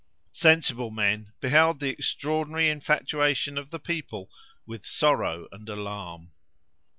Sensible 0.33 0.89
men 0.89 1.31
beheld 1.41 1.79
the 1.79 1.91
extraordinary 1.91 2.71
infatuation 2.71 3.55
of 3.55 3.69
the 3.69 3.77
people 3.77 4.31
with 4.65 4.83
sorrow 4.83 5.47
and 5.51 5.69
alarm. 5.69 6.31